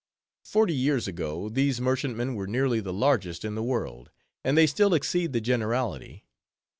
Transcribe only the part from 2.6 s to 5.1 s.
the largest in the world; and they still